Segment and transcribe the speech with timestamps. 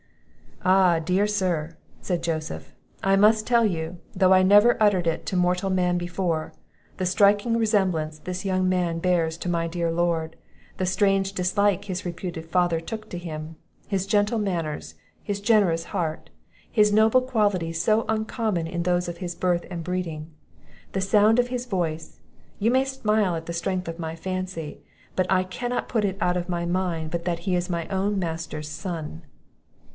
[0.63, 5.35] "Ah, dear Sir," said Joseph, "I must tell you, though I never uttered it to
[5.35, 6.53] mortal man before;
[6.97, 10.35] the striking resemblance this young man bears to my dear Lord,
[10.77, 13.55] the strange dislike his reputed father took to him,
[13.87, 16.31] his gentle manners, his generous heart,
[16.71, 20.31] his noble qualities so uncommon in those of his birth and breeding,
[20.93, 22.19] the sound of his voice
[22.59, 24.79] you may smile at the strength of my fancy,
[25.15, 28.17] but I cannot put it out of my mind but that he is my own
[28.17, 29.23] master's son."